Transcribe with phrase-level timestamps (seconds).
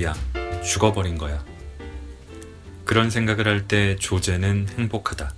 [0.00, 0.14] 일이야.
[0.64, 1.44] 죽어버린 거야.
[2.84, 5.32] 그런 생각을 할 때 조제는 행복하다.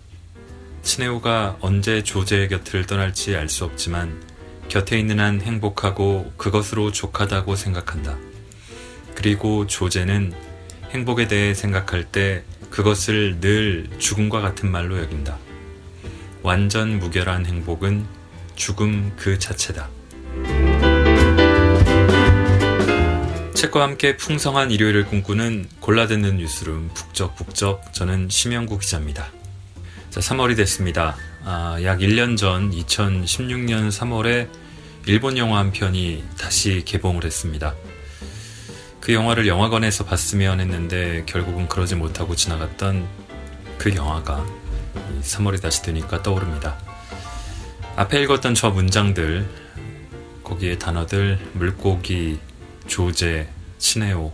[0.82, 4.22] 친해오가 언제 조제의 곁을 떠날지 알 수 없지만
[4.68, 8.16] 곁에 있는 한 행복하고 그것으로 족하다고 생각한다.
[9.14, 10.32] 그리고 조제는
[10.90, 15.36] 행복에 대해 생각할 때 그것을 늘 죽음과 같은 말로 여긴다.
[16.42, 18.06] 완전 무결한 행복은
[18.56, 19.88] 죽음 그 자체다.
[23.62, 29.28] 책과 함께 풍성한 일요일을 꿈꾸는 골라듣는 뉴스룸 북적북적 저는 심영구 기자입니다.
[30.10, 31.16] 자, 3월이 됐습니다.
[31.44, 34.48] 아, 약 1년 전 2016년 3월에
[35.06, 37.76] 일본 영화 한 편이 다시 개봉을 했습니다.
[39.00, 43.06] 그 영화를 영화관에서 봤으면 했는데 결국은 그러지 못하고 지나갔던
[43.78, 44.44] 그 영화가
[45.22, 46.76] 3월이 다시 되니까 떠오릅니다.
[47.94, 49.48] 앞에 읽었던 저 문장들,
[50.42, 52.40] 거기에 단어들, 물고기,
[52.86, 54.32] 조제, 친해오.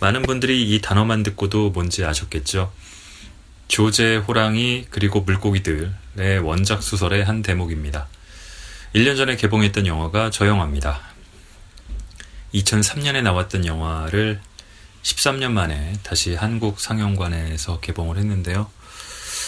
[0.00, 2.72] 많은 분들이 이 단어만 듣고도 뭔지 아셨겠죠?
[3.68, 8.06] 조제, 호랑이, 그리고 물고기들의 원작 소설의 한 대목입니다.
[8.94, 11.00] 1년 전에 개봉했던 영화가 저 영화입니다.
[12.54, 14.40] 2003년에 나왔던 영화를
[15.02, 18.70] 13년 만에 다시 한국 상영관에서 개봉을 했는데요.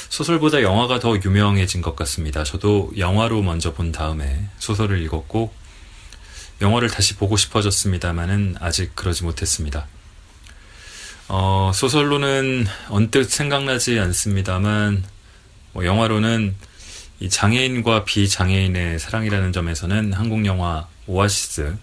[0.09, 2.45] 소설보다 영화가 더 유명해진 것 같습니다.
[2.45, 5.53] 저도 영화로 먼저 본 다음에 소설을 읽었고,
[6.61, 9.87] 영화를 다시 보고 싶어졌습니다만은 아직 그러지 못했습니다.
[11.29, 15.05] 어, 소설로는 언뜻 생각나지 않습니다만,
[15.73, 16.55] 뭐 영화로는
[17.21, 21.77] 이 장애인과 비장애인의 사랑이라는 점에서는 한국 영화 오아시스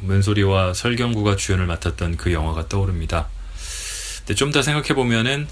[0.00, 3.28] 문소리와 설경구가 주연을 맡았던 그 영화가 떠오릅니다.
[4.18, 5.48] 근데 좀 더 생각해 보면은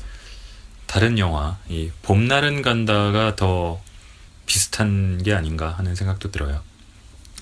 [0.86, 3.80] 다른 영화 이 봄날은 간다가 더
[4.46, 6.62] 비슷한 게 아닌가 하는 생각도 들어요.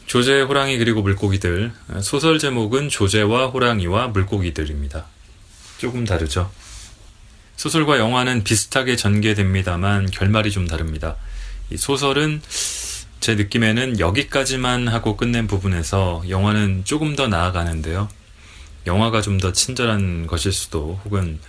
[0.06, 5.04] 조제, 호랑이 그리고 물고기들 소설 제목은 조제와 호랑이와 물고기들입니다.
[5.78, 6.50] 조금 다르죠.
[7.56, 11.16] 소설과 영화는 비슷하게 전개됩니다만 결말이 좀 다릅니다.
[11.70, 12.40] 이 소설은
[13.20, 18.08] 제 느낌에는 여기까지만 하고 끝낸 부분에서 영화는 조금 더 나아가는데요.
[18.86, 21.40] 영화가 좀 더 친절한 것일 수도 혹은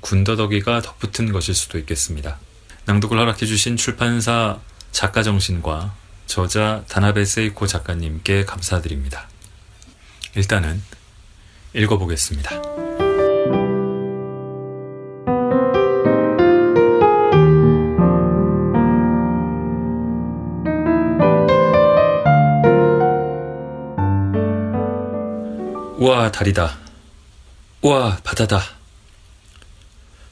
[0.00, 2.38] 군더더기가 덧붙은 것일 수도 있겠습니다.
[2.86, 4.58] 낭독을 허락해주신 출판사
[4.92, 5.94] 작가정신과
[6.26, 9.28] 저자 다나베 세이코 작가님께 감사드립니다.
[10.34, 10.82] 일단은
[11.72, 12.50] 읽어보겠습니다.
[25.98, 26.76] 우와, 다리다.
[27.82, 28.62] 우와, 바다다.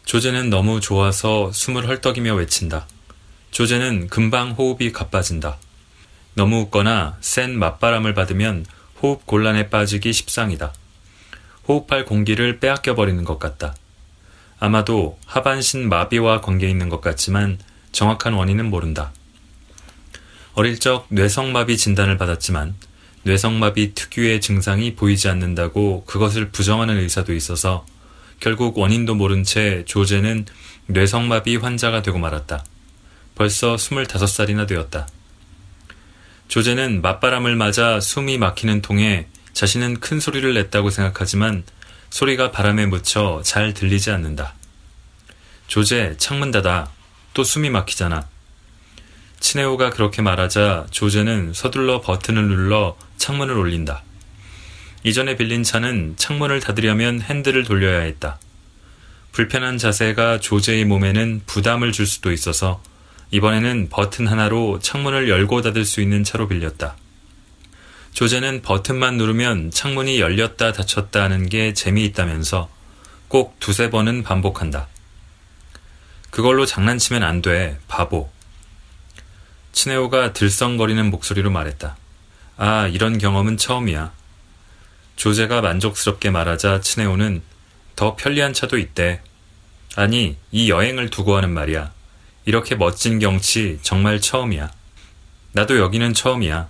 [0.04, 2.86] 조제는 너무 좋아서 숨을 헐떡이며 외친다.
[3.50, 5.58] 조제는 금방 호흡이 가빠진다.
[6.34, 8.66] 너무 웃거나 센 맞바람을 받으면
[9.00, 10.72] 호흡 곤란에 빠지기 십상이다.
[11.68, 13.74] 호흡할 공기를 빼앗겨 버리는 것 같다.
[14.58, 17.58] 아마도 하반신 마비와 관계 있는 것 같지만
[17.92, 19.12] 정확한 원인은 모른다.
[20.54, 22.74] 어릴 적 뇌성마비 진단을 받았지만
[23.24, 27.86] 뇌성마비 특유의 증상이 보이지 않는다고 그것을 부정하는 의사도 있어서
[28.40, 30.46] 결국 원인도 모른 채 조제는
[30.86, 32.64] 뇌성마비 환자가 되고 말았다.
[33.34, 35.08] 벌써 25살이나 되었다.
[36.54, 41.64] 조제는 맞바람을 맞아 숨이 막히는 통에 자신은 큰 소리를 냈다고 생각하지만
[42.10, 44.54] 소리가 바람에 묻혀 잘 들리지 않는다.
[45.66, 46.92] 조제, 창문 닫아.
[47.32, 48.28] 또 숨이 막히잖아.
[49.40, 54.04] 친해오가 그렇게 말하자 조제는 서둘러 버튼을 눌러 창문을 올린다.
[55.02, 58.38] 이전에 빌린 차는 창문을 닫으려면 핸들을 돌려야 했다.
[59.32, 62.80] 불편한 자세가 조제의 몸에는 부담을 줄 수도 있어서
[63.34, 66.94] 이번에는 버튼 하나로 창문을 열고 닫을 수 있는 차로 빌렸다.
[68.12, 72.70] 조제는 버튼만 누르면 창문이 열렸다 닫혔다 하는 게 재미있다면서
[73.26, 74.86] 꼭 두세 번은 반복한다.
[76.30, 78.30] 그걸로 장난치면 안 돼, 바보.
[79.72, 81.96] 친해오가 들썽거리는 목소리로 말했다.
[82.56, 84.12] 아, 이런 경험은 처음이야.
[85.16, 87.42] 조제가 만족스럽게 말하자 친해오는
[87.96, 89.22] 더 편리한 차도 있대.
[89.96, 91.93] 아니, 이 여행을 두고 하는 말이야.
[92.44, 94.70] 이렇게 멋진 경치 정말 처음이야.
[95.52, 96.68] 나도 여기는 처음이야.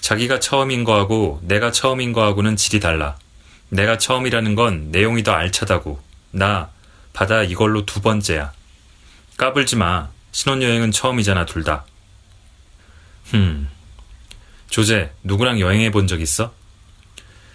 [0.00, 3.16] 자기가 처음인 거하고 내가 처음인 거하고는 질이 달라.
[3.68, 6.00] 내가 처음이라는 건 내용이 더 알차다고.
[6.30, 6.70] 나
[7.12, 8.52] 바다 이걸로 두 번째야.
[9.36, 10.10] 까불지 마.
[10.32, 11.84] 신혼여행은 처음이잖아, 둘 다.
[13.30, 13.68] 흠.
[14.68, 16.52] 조제, 누구랑 여행해 본 적 있어?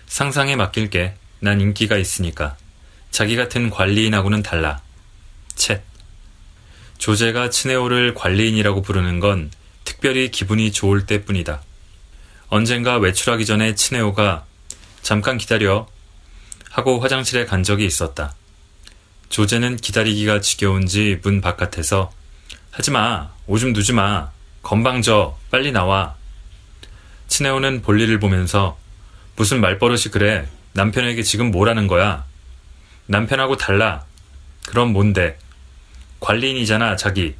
[0.08, 1.16] 상상에 맡길게.
[1.42, 2.56] 난 인기가 있으니까.
[3.12, 4.82] 자기 같은 관리인하고는 달라.
[5.56, 5.82] 챗.
[7.00, 9.50] 조제가 친해오를 관리인이라고 부르는 건
[9.86, 11.62] 특별히 기분이 좋을 때 뿐이다.
[12.50, 14.46] 언젠가 외출하기 전에 친해오가
[15.02, 15.88] 잠깐 기다려
[16.70, 18.36] 하고 화장실에 간 적이 있었다.
[19.30, 22.12] 조제는 기다리기가 지겨운지 문 바깥에서
[22.72, 24.32] 하지마, 오줌 누지 마,
[24.62, 26.16] 건방져, 빨리 나와.
[27.28, 28.78] 친해오는 볼일을 보면서
[29.36, 32.26] 무슨 말버릇이 그래, 남편에게 지금 뭐라는 거야.
[33.06, 34.06] 남편하고 달라.
[34.68, 35.38] 그럼 뭔데?
[36.20, 37.36] 관리인이잖아, 자기.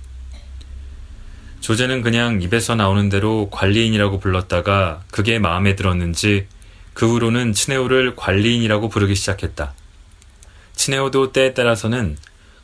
[1.60, 6.48] 조제는 그냥 입에서 나오는 대로 관리인이라고 불렀다가 그게 마음에 들었는지
[6.94, 9.74] 그 후로는 친해오를 관리인이라고 부르기 시작했다.
[10.74, 12.18] 친해오도 때에 따라서는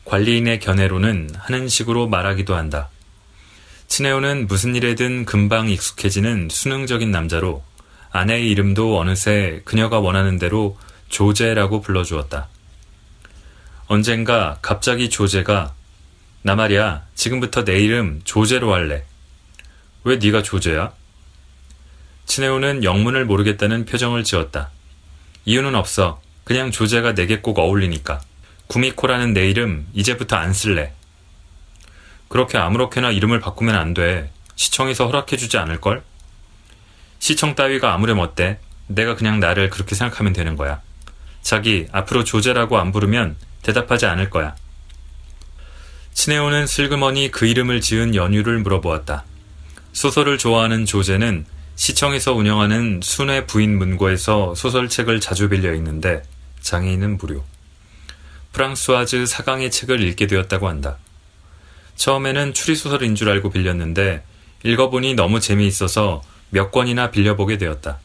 [0.06, 2.90] 관리인의 견해로는 하는 식으로 말하기도 한다.
[3.88, 7.64] 친해오는 무슨 일에든 금방 익숙해지는 수능적인 남자로
[8.12, 10.78] 아내의 이름도 어느새 그녀가 원하는 대로
[11.10, 12.48] 조제라고 불러주었다.
[13.88, 15.74] 언젠가 갑자기 조제가
[16.46, 19.04] 나 말이야 지금부터 내 이름 조제로 할래.
[20.04, 20.94] 왜 네가 조제야?
[22.28, 24.70] 친해오는 영문을 모르겠다는 표정을 지었다.
[25.46, 26.22] 이유는 없어.
[26.44, 28.22] 그냥 조제가 내게 꼭 어울리니까.
[28.68, 30.94] 구미코라는 내 이름 이제부터 안 쓸래.
[32.28, 34.32] 그렇게 아무렇게나 이름을 바꾸면 안 돼.
[34.56, 36.04] 시청에서 허락해주지 않을걸?
[37.18, 38.60] 시청 따위가 아무렴 어때?
[38.86, 40.80] 내가 그냥 나를 그렇게 생각하면 되는 거야.
[41.42, 44.56] 자기 앞으로 조제라고 안 부르면 대답하지 않을 거야.
[46.16, 49.26] 친해오는 슬그머니 그 이름을 지은 연유를 물어보았다.
[49.92, 51.46] 소설을 좋아하는 조제는
[51.76, 56.24] 시청에서 운영하는 순회 부인 문고에서 소설책을 자주 빌려 읽는데
[56.62, 57.44] 장애인은 무료.
[58.54, 60.98] 프랑스와즈 사강의 책을 읽게 되었다고 한다.
[61.98, 64.24] 처음에는 추리소설인 줄 알고 빌렸는데
[64.64, 68.00] 읽어보니 너무 재미있어서 몇 권이나 빌려보게 되었다.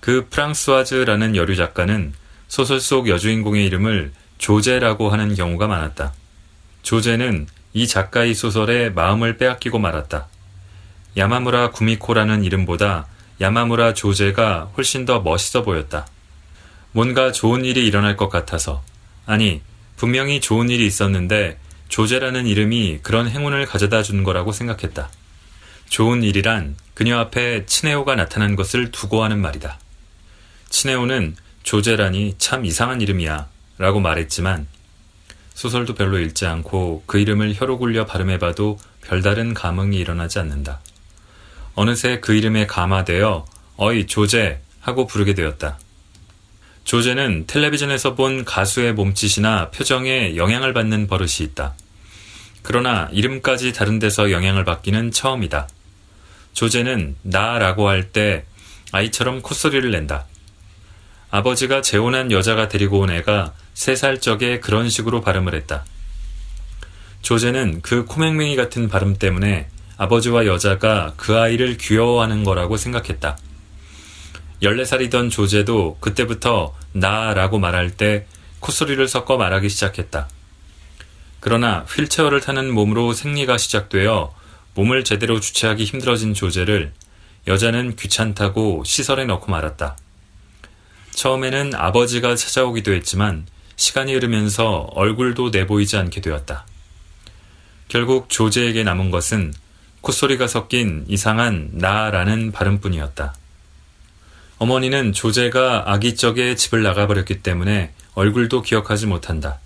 [0.00, 2.12] 그 프랑스와즈라는 여류 작가는
[2.46, 6.19] 소설 속 여주인공의 이름을 조제라고 하는 경우가 많았다.
[6.82, 10.28] 조제는 이 작가의 소설에 마음을 빼앗기고 말았다.
[11.16, 13.06] 야마무라 구미코라는 이름보다
[13.40, 16.06] 야마무라 조제가 훨씬 더 멋있어 보였다.
[16.92, 18.82] 뭔가 좋은 일이 일어날 것 같아서.
[19.26, 19.62] 아니,
[19.96, 25.10] 분명히 좋은 일이 있었는데 조제라는 이름이 그런 행운을 가져다 준 거라고 생각했다.
[25.88, 29.78] 좋은 일이란 그녀 앞에 친해오가 나타난 것을 두고 하는 말이다.
[30.68, 33.48] 친해오는 조제라니 참 이상한 이름이야
[33.78, 34.66] 라고 말했지만
[35.60, 40.80] 소설도 별로 읽지 않고 그 이름을 혀로 굴려 발음해봐도 별다른 감흥이 일어나지 않는다.
[41.74, 43.44] 어느새 그 이름에 감화되어
[43.76, 45.78] 어이 조제 하고 부르게 되었다.
[46.84, 51.74] 조제는 텔레비전에서 본 가수의 몸짓이나 표정에 영향을 받는 버릇이 있다.
[52.62, 55.68] 그러나 이름까지 다른 데서 영향을 받기는 처음이다.
[56.54, 58.46] 조제는 나라고 할 때
[58.92, 60.24] 아이처럼 콧소리를 낸다.
[61.30, 65.86] 아버지가 재혼한 여자가 데리고 온 애가 세 살 적에 그런 식으로 발음을 했다.
[67.22, 73.38] 조제는 그 코맹맹이 같은 발음 때문에 아버지와 여자가 그 아이를 귀여워하는 거라고 생각했다.
[74.62, 78.26] 14살이던 조제도 그때부터 나라고 말할 때
[78.58, 80.28] 콧소리를 섞어 말하기 시작했다.
[81.40, 84.34] 그러나 휠체어를 타는 몸으로 생리가 시작되어
[84.74, 86.92] 몸을 제대로 주체하기 힘들어진 조제를
[87.46, 89.96] 여자는 귀찮다고 시설에 넣고 말았다.
[91.12, 93.46] 처음에는 아버지가 찾아오기도 했지만
[93.80, 96.66] 시간이 흐르면서 얼굴도 내보이지 않게 되었다.
[97.88, 99.54] 결국 조제에게 남은 것은
[100.02, 103.34] 콧소리가 섞인 이상한 나라는 발음뿐이었다.
[104.58, 109.60] 어머니는 조제가 아기 적에 집을 나가버렸기 때문에 얼굴도 기억하지 못한다.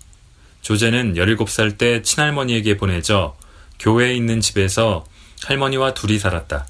[0.62, 3.36] 조제는 17살 때 친할머니에게 보내져
[3.80, 5.04] 교회에 있는 집에서
[5.42, 6.68] 할머니와 둘이 살았다.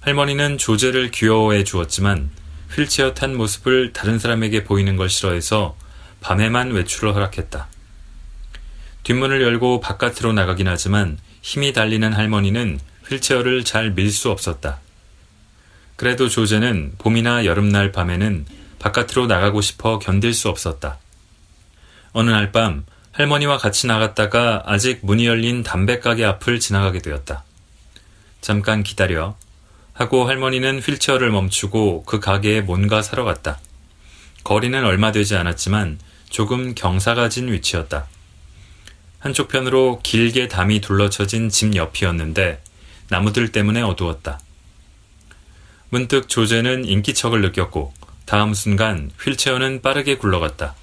[0.00, 2.30] 할머니는 조제를 귀여워해 주었지만
[2.74, 5.76] 휠체어 탄 모습을 다른 사람에게 보이는 걸 싫어해서
[6.22, 7.68] 밤에만 외출을 허락했다.
[9.02, 14.80] 뒷문을 열고 바깥으로 나가긴 하지만 힘이 달리는 할머니는 휠체어를 잘 밀 수 없었다.
[15.96, 18.46] 그래도 조제는 봄이나 여름날 밤에는
[18.78, 20.98] 바깥으로 나가고 싶어 견딜 수 없었다.
[22.12, 27.44] 어느 날 밤 할머니와 같이 나갔다가 아직 문이 열린 담배가게 앞을 지나가게 되었다.
[28.40, 29.36] 잠깐 기다려.
[29.92, 33.58] 하고 할머니는 휠체어를 멈추고 그 가게에 뭔가 사러 갔다.
[34.44, 35.98] 거리는 얼마 되지 않았지만
[36.32, 38.06] 조금 경사가 진 위치였다.
[39.18, 42.62] 한쪽 편으로 길게 담이 둘러쳐진 집 옆이었는데
[43.10, 44.40] 나무들 때문에 어두웠다.
[45.90, 47.92] 문득 조제는 인기척을 느꼈고
[48.24, 50.74] 다음 순간 휠체어는 빠르게 굴러갔다.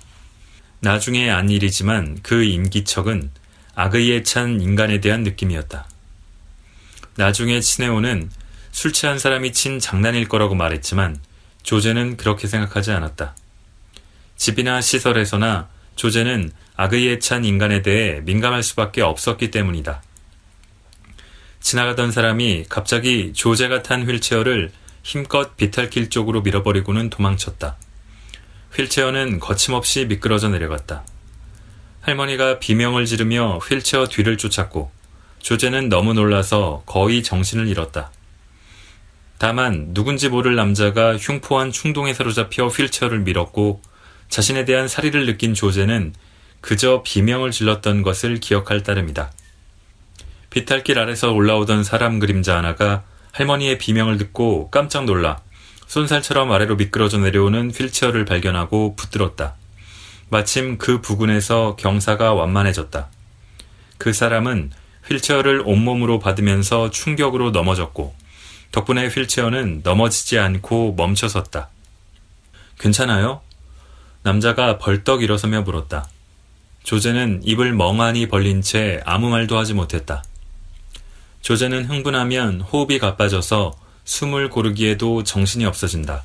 [0.82, 3.32] 나중에 안 일이지만 그 인기척은
[3.74, 5.90] 악의에 찬 인간에 대한 느낌이었다.
[7.16, 8.30] 나중에 친해오는
[8.72, 11.20] 술 취한 사람이 친 장난일 거라고 말했지만
[11.64, 13.34] 조제는 그렇게 생각하지 않았다.
[14.40, 15.68] 집이나 시설에서나
[15.98, 20.02] 조제는 악의에 찬 인간에 대해 민감할 수밖에 없었기 때문이다.
[21.60, 24.72] 지나가던 사람이 갑자기 조제가 탄 휠체어를
[25.04, 27.76] 힘껏 비탈길 쪽으로 밀어버리고는 도망쳤다.
[28.76, 31.04] 휠체어는 거침없이 미끄러져 내려갔다.
[32.00, 34.90] 할머니가 비명을 지르며 휠체어 뒤를 쫓았고
[35.40, 38.10] 조제는 너무 놀라서 거의 정신을 잃었다.
[39.38, 43.82] 다만 누군지 모를 남자가 흉포한 충동에 사로잡혀 휠체어를 밀었고
[44.30, 46.14] 자신에 대한 사리를 느낀 조제는
[46.62, 49.32] 그저 비명을 질렀던 것을 기억할 따름이다.
[50.50, 55.42] 비탈길 아래서 올라오던 사람 그림자 하나가 할머니의 비명을 듣고 깜짝 놀라
[55.88, 59.56] 쏜살처럼 아래로 미끄러져 내려오는 휠체어를 발견하고 붙들었다.
[60.30, 63.08] 마침 그 부근에서 경사가 완만해졌다.
[63.98, 64.72] 그 사람은
[65.08, 68.16] 휠체어를 온몸으로 받으면서 충격으로 넘어졌고
[68.72, 71.70] 덕분에 휠체어는 넘어지지 않고 멈춰섰다.
[72.80, 73.42] 괜찮아요?
[74.30, 76.08] 남자가 벌떡 일어서며 물었다.
[76.84, 80.24] 조제는 입을 멍하니 벌린 채 아무 말도 하지 못했다.
[81.42, 83.74] 조제는 흥분하면 호흡이 가빠져서
[84.06, 86.24] 숨을 고르기에도 정신이 없어진다.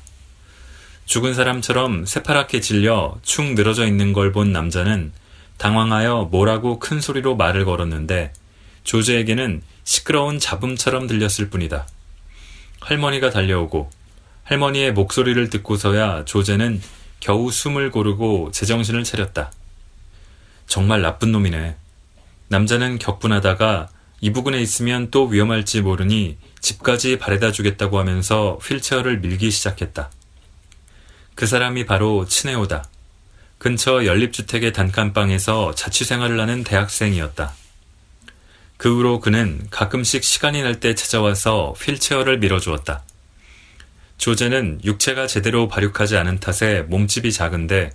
[1.05, 5.11] 죽은 사람처럼 새파랗게 질려 축 늘어져 있는 걸 본 남자는
[5.57, 8.33] 당황하여 뭐라고 큰 소리로 말을 걸었는데
[8.83, 11.87] 조제에게는 시끄러운 잡음처럼 들렸을 뿐이다.
[12.81, 13.89] 할머니가 달려오고
[14.43, 16.81] 할머니의 목소리를 듣고서야 조제는
[17.25, 19.51] 겨우 숨을 고르고 제정신을 차렸다.
[20.67, 21.75] 정말 나쁜 놈이네.
[22.49, 23.89] 남자는 격분하다가
[24.21, 30.11] 이 부근에 있으면 또 위험할지 모르니 집까지 바래다 주겠다고 하면서 휠체어를 밀기 시작했다.
[31.33, 32.85] 그 사람이 바로 친해오다.
[33.57, 37.55] 근처 연립주택의 단칸방에서 자취생활을 하는 대학생이었다.
[38.77, 43.03] 그 후로 그는 가끔씩 시간이 날 때 찾아와서 휠체어를 밀어주었다.
[44.17, 47.91] 조제는 육체가 제대로 발육하지 않은 탓에 몸집이 작은데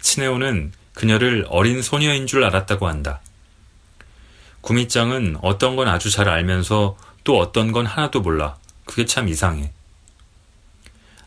[0.00, 3.20] 친해오는 그녀를 어린 소녀인 줄 알았다고 한다.
[4.60, 8.56] 구미짱은 어떤 건 아주 잘 알면서 또 어떤 건 하나도 몰라.
[8.84, 9.72] 그게 참 이상해.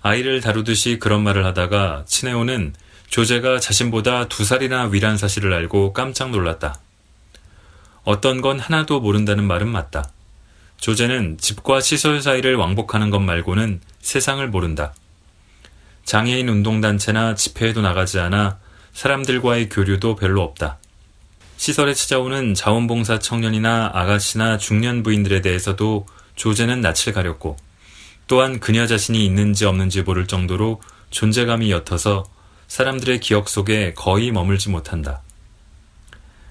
[0.01, 2.73] 아이를 다루듯이 그런 말을 하다가 친해오는
[3.07, 6.79] 조제가 자신보다 두 살이나 위란 사실을 알고 깜짝 놀랐다.
[8.03, 10.09] 어떤 건 하나도 모른다는 말은 맞다.
[10.77, 14.93] 조제는 집과 시설 사이를 왕복하는 것 말고는 세상을 모른다.
[16.05, 18.59] 장애인 운동단체나 집회에도 나가지 않아
[18.93, 20.79] 사람들과의 교류도 별로 없다.
[21.57, 27.57] 시설에 찾아오는 자원봉사 청년이나 아가씨나 중년 부인들에 대해서도 조제는 낯을 가렸고
[28.27, 32.25] 또한 그녀 자신이 있는지 없는지 모를 정도로 존재감이 옅어서
[32.67, 35.21] 사람들의 기억 속에 거의 머물지 못한다.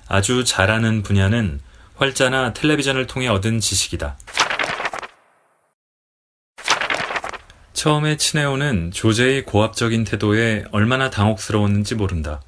[0.09, 1.61] 아주 잘하는 분야는
[2.03, 4.19] 활자나 텔레비전을 통해 얻은 지식이다.
[7.75, 12.43] 처음에 친해오는 조제의 고압적인 태도에 얼마나 당혹스러웠는지 모른다.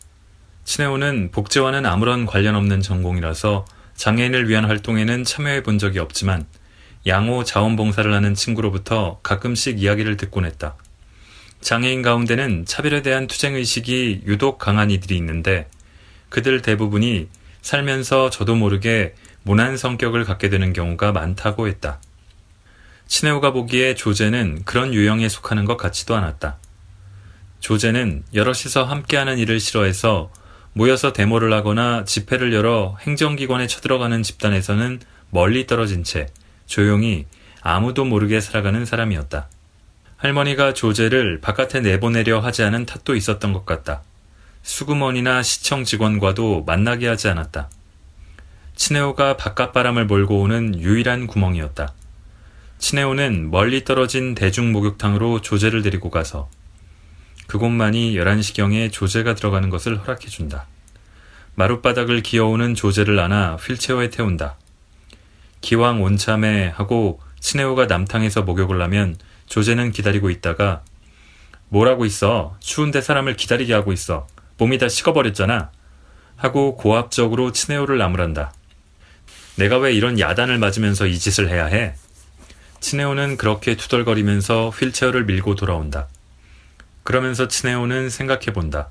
[0.65, 6.47] 친해오는 복제와는 아무런 관련 없는 전공이라서 장애인을 위한 활동에는 참여해 본 적이 없지만
[7.07, 10.75] 양호 자원봉사를 하는 친구로부터 가끔씩 이야기를 듣곤 했다.
[11.61, 15.69] 장애인 가운데는 차별에 대한 투쟁의식이 유독 강한 이들이 있는데
[16.29, 17.29] 그들 대부분이
[17.63, 22.01] 살면서 저도 모르게 모난 성격을 갖게 되는 경우가 많다고 했다.
[23.07, 26.57] 친해오가 보기에 조제는 그런 유형에 속하는 것 같지도 않았다.
[27.61, 30.31] 조제는 여럿이서 함께하는 일을 싫어해서
[30.73, 36.29] 모여서 데모를 하거나 집회를 열어 행정기관에 쳐들어가는 집단에서는 멀리 떨어진 채
[36.67, 37.27] 조용히
[37.61, 39.49] 아무도 모르게 살아가는 사람이었다.
[40.17, 44.03] 할머니가 조제를 바깥에 내보내려 하지 않은 탓도 있었던 것 같다.
[44.63, 47.69] 수구먼이나 시청 직원과도 만나게 하지 않았다.
[48.77, 51.93] 친해오가 바깥바람을 몰고 오는 유일한 구멍이었다.
[52.79, 56.49] 친해오는 멀리 떨어진 대중 목욕탕으로 조제를 데리고 가서
[57.47, 60.67] 그곳만이 11시경에 조제가 들어가는 것을 허락해준다.
[61.55, 64.57] 마룻바닥을 기어오는 조제를 안아 휠체어에 태운다.
[65.61, 69.17] 기왕 온참에 하고 친해오가 남탕에서 목욕을 하면
[69.47, 70.83] 조제는 기다리고 있다가
[71.69, 72.57] 뭐라고 있어?
[72.61, 74.27] 추운데 사람을 기다리게 하고 있어.
[74.59, 75.71] 몸이 다 식어버렸잖아.
[76.37, 78.53] 하고 고압적으로 친해오를 나무란다.
[79.57, 81.95] 내가 왜 이런 야단을 맞으면서 이 짓을 해야 해?
[82.81, 86.09] 친해오는 그렇게 투덜거리면서 휠체어를 밀고 돌아온다.
[87.03, 88.89] 그러면서 친해오는 생각해 본다.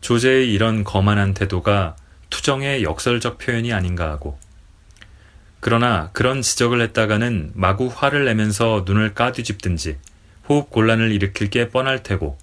[0.00, 1.96] 조제의 이런 거만한 태도가
[2.30, 4.38] 투정의 역설적 표현이 아닌가 하고.
[5.60, 9.98] 그러나 그런 지적을 했다가는 마구 화를 내면서 눈을 까뒤집든지
[10.48, 12.38] 호흡 곤란을 일으킬 게 뻔할 테고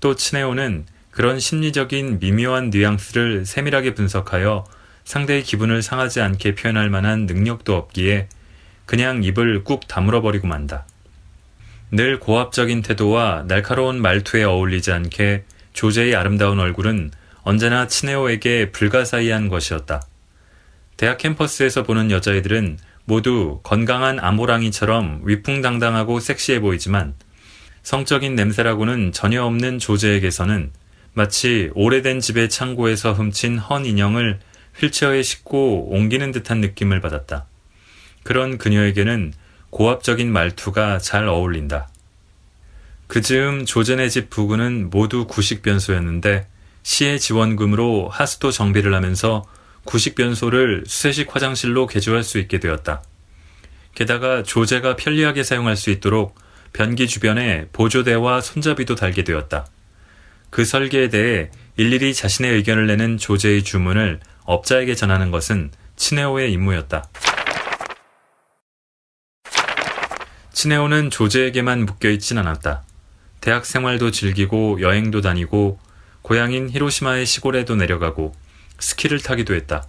[0.00, 4.64] 또 친해오는 그런 심리적인 미묘한 뉘앙스를 세밀하게 분석하여
[5.04, 8.28] 상대의 기분을 상하지 않게 표현할 만한 능력도 없기에
[8.86, 10.86] 그냥 입을 꾹 다물어 버리고 만다.
[11.90, 15.44] 늘 고압적인 태도와 날카로운 말투에 어울리지 않게
[15.74, 17.10] 조제의 아름다운 얼굴은
[17.42, 20.02] 언제나 친해오에게 불가사의한 것이었다.
[20.96, 27.14] 대학 캠퍼스에서 보는 여자애들은 모두 건강한 아모랑이처럼 위풍당당하고 섹시해 보이지만
[27.82, 30.72] 성적인 냄새라고는 전혀 없는 조제에게서는
[31.12, 34.40] 마치 오래된 집의 창고에서 훔친 헌 인형을
[34.78, 37.46] 휠체어에 싣고 옮기는 듯한 느낌을 받았다.
[38.22, 39.32] 그런 그녀에게는
[39.70, 41.88] 고압적인 말투가 잘 어울린다.
[43.06, 46.46] 그 즈음 조젠의 집 부근은 모두 구식 변소였는데
[46.82, 49.44] 시의 지원금으로 하수도 정비를 하면서
[49.84, 53.02] 구식 변소를 수세식 화장실로 개조할 수 있게 되었다.
[53.94, 56.34] 게다가 조제가 편리하게 사용할 수 있도록
[56.72, 59.66] 변기 주변에 보조대와 손잡이도 달게 되었다.
[60.50, 67.08] 그 설계에 대해 일일이 자신의 의견을 내는 조제의 주문을 업자에게 전하는 것은 치네오의 임무였다.
[70.52, 72.84] 치네오는 조제에게만 묶여있진 않았다.
[73.40, 75.78] 대학 생활도 즐기고 여행도 다니고
[76.22, 78.34] 고향인 히로시마의 시골에도 내려가고
[78.78, 79.84] 스키를 타기도 했다.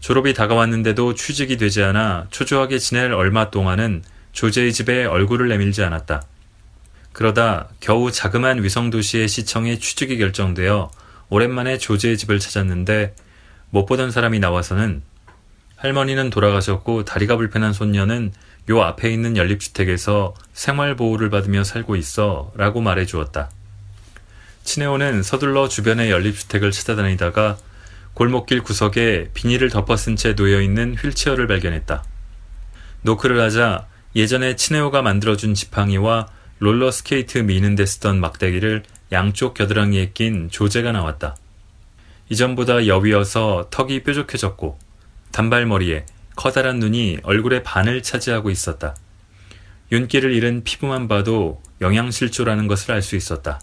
[0.00, 6.22] 졸업이 다가왔는데도 취직이 되지 않아 초조하게 지낼 얼마 동안은 조제의 집에 얼굴을 내밀지 않았다.
[7.12, 10.90] 그러다 겨우 자그만 위성도시의 시청에 취직이 결정되어
[11.30, 13.14] 오랜만에 조제의 집을 찾았는데
[13.70, 15.02] 못 보던 사람이 나와서는
[15.76, 18.32] 할머니는 돌아가셨고 다리가 불편한 손녀는
[18.70, 23.50] 요 앞에 있는 연립주택에서 생활보호를 받으며 살고 있어 라고 말해 주었다.
[24.64, 27.56] 츠네오는 서둘러 주변의 연립주택을 찾아다니다가
[28.14, 32.02] 골목길 구석에 비닐을 덮어쓴 채 놓여있는 휠체어를 발견했다.
[33.02, 38.82] 노크를 하자 예전에 츠네오가 만들어준 지팡이와 롤러스케이트 미는 데 쓰던 막대기를
[39.12, 41.36] 양쪽 겨드랑이에 낀 조제가 나왔다.
[42.28, 44.78] 이전보다 여위어서 턱이 뾰족해졌고
[45.32, 48.94] 단발머리에 커다란 눈이 얼굴의 반을 차지하고 있었다.
[49.92, 53.60] 윤기를 잃은 피부만 봐도 영양실조라는 것을 알 수 있었다.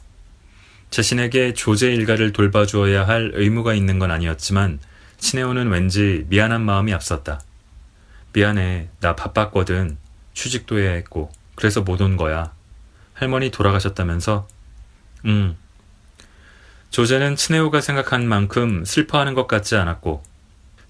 [0.90, 4.80] 자신에게 조제 일가를 돌봐주어야 할 의무가 있는 건 아니었지만
[5.18, 7.42] 친해오는 왠지 미안한 마음이 앞섰다.
[8.34, 8.90] 미안해.
[9.00, 9.98] 나 바빴거든.
[10.34, 11.32] 취직도 해야 했고.
[11.56, 12.52] 그래서 못 온 거야.
[13.14, 14.48] 할머니 돌아가셨다면서?
[15.26, 15.56] 응.
[16.94, 20.22] 조제는 친해오가 생각한 만큼 슬퍼하는 것 같지 않았고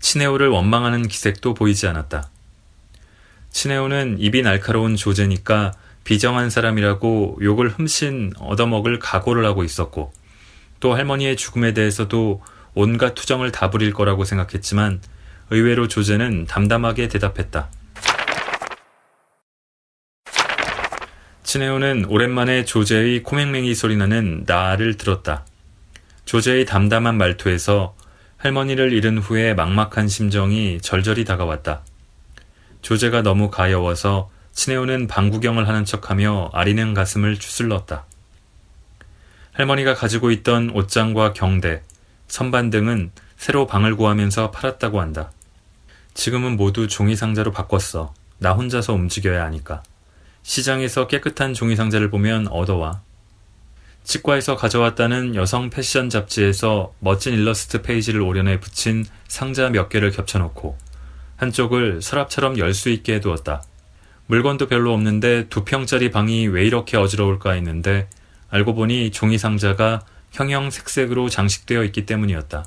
[0.01, 2.29] 친해오를 원망하는 기색도 보이지 않았다.
[3.51, 5.71] 친해오는 입이 날카로운 조제니까
[6.03, 10.11] 비정한 사람이라고 욕을 흠씬 얻어먹을 각오를 하고 있었고
[10.81, 14.99] 또 할머니의 죽음에 대해서도 온갖 투정을 다 부릴 거라고 생각했지만
[15.51, 17.69] 의외로 조제는 담담하게 대답했다.
[21.43, 25.45] 친해오는 오랜만에 조제의 코맹맹이 소리나는 나를 들었다.
[26.25, 27.95] 조제의 담담한 말투에서
[28.37, 31.83] 할머니를 잃은 후에 막막한 심정이 절절히 다가왔다.
[32.81, 38.05] 조제가 너무 가여워서 친해오는 방구경을 하는 척하며 아리는 가슴을 추슬렀다.
[39.53, 41.83] 할머니가 가지고 있던 옷장과 경대,
[42.27, 45.31] 선반 등은 새로 방을 구하면서 팔았다고 한다.
[46.13, 48.13] 지금은 모두 종이상자로 바꿨어.
[48.39, 49.83] 나 혼자서 움직여야 하니까.
[50.43, 53.01] 시장에서 깨끗한 종이상자를 보면 얻어와.
[54.03, 60.77] 치과에서 가져왔다는 여성 패션 잡지에서 멋진 일러스트 페이지를 오련해 붙인 상자 몇 개를 겹쳐놓고
[61.37, 63.63] 한쪽을 서랍처럼 열 수 있게 해두었다.
[64.27, 68.09] 물건도 별로 없는데 두 평짜리 방이 왜 이렇게 어지러울까 했는데
[68.49, 72.65] 알고 보니 종이 상자가 형형색색으로 장식되어 있기 때문이었다.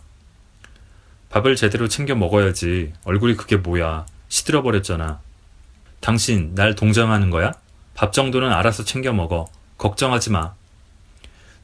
[1.31, 2.93] 밥을 제대로 챙겨 먹어야지.
[3.05, 4.07] 얼굴이 그게 뭐야.
[4.29, 5.21] 시들어 버렸잖아.
[6.01, 7.53] 당신 날 동정하는 거야?
[7.95, 9.47] 밥 정도는 알아서 챙겨 먹어.
[9.79, 10.55] 걱정하지 마.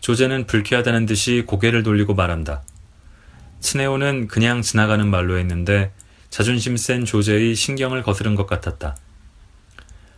[0.02, 2.62] 조제는 불쾌하다는 듯이 고개를 돌리고 말한다.
[3.60, 5.92] 친해오는 그냥 지나가는 말로 했는데
[6.28, 8.96] 자존심 센 조제의 신경을 거스른 것 같았다.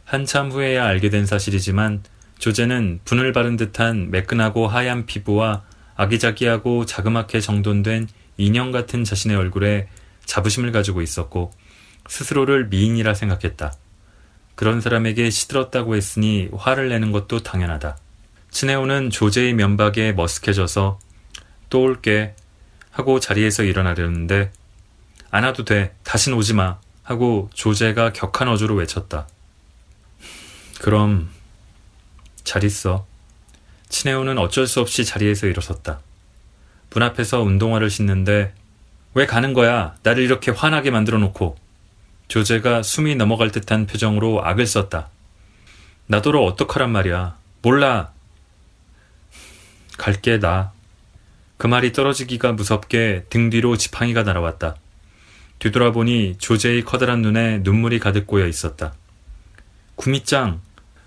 [0.07, 2.03] 한참 후에야 알게 된 사실이지만
[2.39, 5.65] 조제는 분을 바른 듯한 매끈하고 하얀 피부와
[5.97, 9.89] 아기자기하고 자그맣게 정돈된 인형 같은 자신의 얼굴에
[10.25, 11.53] 자부심을 가지고 있었고
[12.09, 13.75] 스스로를 미인이라 생각했다.
[14.55, 17.99] 그런 사람에게 시들었다고 했으니 화를 내는 것도 당연하다.
[18.55, 20.99] 친해오는 조제의 면박에 머쓱해져서
[21.71, 22.37] 또 올게
[22.93, 24.53] 하고 자리에서 일어나려는데
[25.33, 25.93] 안 와도 돼.
[26.05, 26.79] 다신 오지 마.
[27.03, 29.27] 하고 조제가 격한 어조로 외쳤다.
[30.81, 31.31] 그럼
[32.45, 33.05] 잘 있어.
[33.89, 35.99] 친해오는 어쩔 수 없이 자리에서 일어섰다.
[36.91, 38.55] 문 앞에서 운동화를 신는데
[39.15, 39.97] 왜 가는 거야?
[40.05, 41.57] 나를 이렇게 화나게 만들어 놓고.
[42.29, 45.09] 조제가 숨이 넘어갈 듯한 표정으로 악을 썼다.
[46.07, 47.37] 나더러 어떡하란 말이야.
[47.61, 48.15] 몰라.
[49.97, 50.73] 갈게 나.
[51.57, 54.77] 그 말이 떨어지기가 무섭게 등 뒤로 지팡이가 날아왔다.
[55.59, 58.93] 뒤돌아보니 조제의 커다란 눈에 눈물이 가득 고여 있었다.
[59.95, 60.61] 구미짱!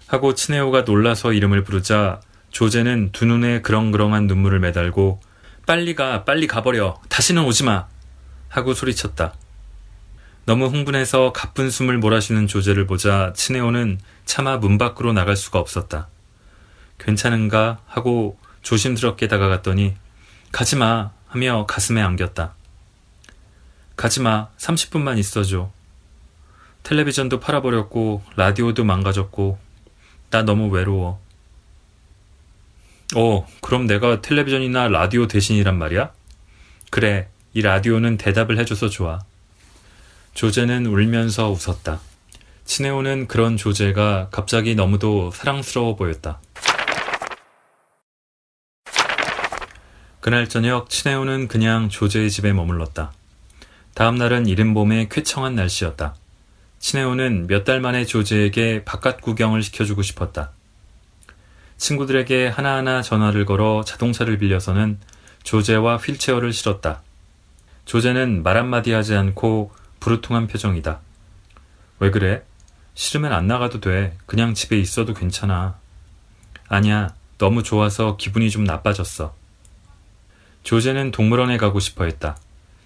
[0.07, 2.21] 하고 친해오가 놀라서 이름을 부르자
[2.51, 5.19] 조제는 두 눈에 그렁그렁한 눈물을 매달고
[5.65, 6.99] 빨리 가, 빨리 가버려.
[7.09, 7.87] 다시는 오지 마.
[8.47, 9.33] 하고 소리쳤다.
[10.45, 16.07] 너무 흥분해서 가쁜 숨을 몰아쉬는 조제를 보자 친해오는 차마 문 밖으로 나갈 수가 없었다.
[16.99, 17.79] 괜찮은가?
[17.85, 19.95] 하고 조심스럽게 다가갔더니
[20.51, 22.53] 가지마 하며 가슴에 안겼다.
[23.95, 25.71] 가지마 30분만 있어줘.
[26.83, 29.57] 텔레비전도 팔아버렸고 라디오도 망가졌고
[30.29, 31.19] 나 너무 외로워.
[33.15, 36.11] 어, 그럼 내가 텔레비전이나 라디오 대신이란 말이야?
[36.89, 39.19] 그래, 이 라디오는 대답을 해줘서 좋아.
[40.33, 41.99] 조제는 울면서 웃었다.
[42.65, 46.39] 치네오는 그런 조제가 갑자기 너무도 사랑스러워 보였다.
[50.27, 53.13] 그날 저녁 치네오는 그냥 조제의 집에 머물렀다.
[53.93, 56.15] 다음 날은 이른 봄에 쾌청한 날씨였다.
[56.79, 60.51] 치네오는 몇 달 만에 조제에게 바깥 구경을 시켜주고 싶었다.
[61.77, 64.99] 친구들에게 하나하나 전화를 걸어 자동차를 빌려서는
[65.43, 67.01] 조제와 휠체어를 실었다.
[67.85, 70.99] 조제는 말 한마디 하지 않고 부르퉁한 표정이다.
[72.01, 72.43] 왜 그래?
[72.95, 74.17] 싫으면 안 나가도 돼.
[74.25, 75.79] 그냥 집에 있어도 괜찮아.
[76.67, 77.15] 아니야.
[77.37, 79.36] 너무 좋아서 기분이 좀 나빠졌어.
[80.67, 82.37] 조제는 동물원에 가고 싶어 했다.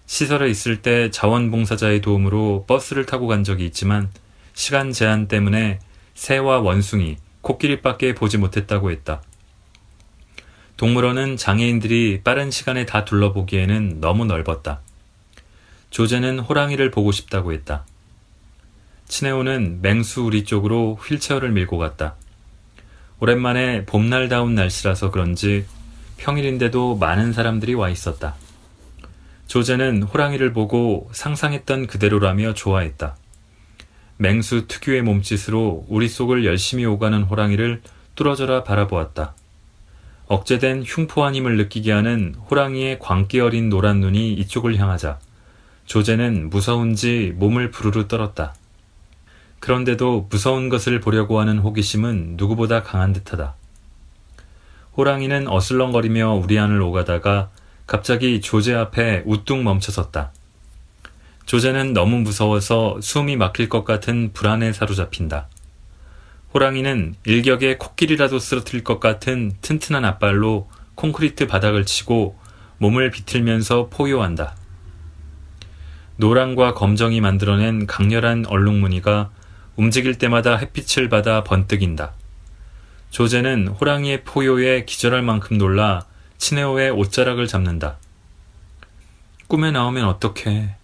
[0.06, 4.12] 시설에 있을 때 자원봉사자의 도움으로 버스를 타고 간 적이 있지만
[4.54, 5.80] 시간 제한 때문에
[6.14, 9.24] 새와 원숭이, 코끼리밖에 보지 못했다고 했다.
[10.78, 14.82] 동물원은 장애인들이 빠른 시간에 다 둘러보기에는 너무 넓었다.
[15.90, 17.88] 조제는 호랑이를 보고 싶다고 했다.
[19.08, 22.14] 치네오는 맹수 우리 쪽으로 휠체어를 밀고 갔다.
[23.20, 25.66] 오랜만에 봄날다운 날씨라서 그런지
[26.22, 28.36] 평일인데도 많은 사람들이 와 있었다.
[29.48, 33.18] 조제는 호랑이를 보고 상상했던 그대로라며 좋아했다.
[34.18, 37.82] 맹수 특유의 몸짓으로 우리 속을 열심히 오가는 호랑이를
[38.14, 39.34] 뚫어져라 바라보았다.
[40.28, 45.20] 억제된 흉포한 힘을 느끼게 하는 호랑이의 광기 어린 노란 눈이 이쪽을 향하자
[45.86, 48.54] 조제는 무서운지 몸을 부르르 떨었다.
[49.60, 53.56] 그런데도 무서운 것을 보려고 하는 호기심은 누구보다 강한 듯하다.
[54.98, 57.50] 호랑이는 어슬렁거리며 우리 안을 오가다가
[57.88, 60.34] 갑자기 조제 앞에 우뚝 멈춰섰다.
[61.46, 65.48] 조제는 너무 무서워서 숨이 막힐 것 같은 불안에 사로잡힌다.
[66.54, 72.38] 호랑이는 일격에 코끼리라도 쓰러뜨릴 것 같은 튼튼한 앞발로 콘크리트 바닥을 치고
[72.78, 74.56] 몸을 비틀면서 포효한다.
[76.18, 79.32] 노랑과 검정이 만들어낸 강렬한 얼룩무늬가
[79.78, 82.14] 움직일 때마다 햇빛을 받아 번뜩인다.
[83.12, 86.06] 조제는 호랑이의 포효에 기절할 만큼 놀라
[86.38, 87.98] 치네오의 옷자락을 잡는다.
[89.48, 90.76] 꿈에 나오면 어떡해.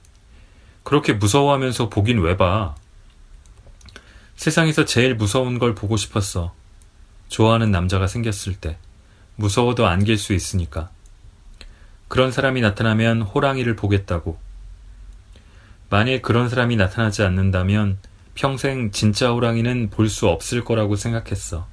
[0.84, 2.76] 그렇게 무서워하면서 보긴 왜 봐.
[4.36, 6.54] 세상에서 제일 무서운 걸 보고 싶었어.
[7.30, 8.78] 좋아하는 남자가 생겼을 때.
[9.38, 10.90] 무서워도 안길 수 있으니까.
[12.10, 14.38] 그런 사람이 나타나면 호랑이를 보겠다고.
[15.90, 18.00] 만일 그런 사람이 나타나지 않는다면
[18.36, 21.68] 평생 진짜 호랑이는 볼 수 없을 거라고 생각했어.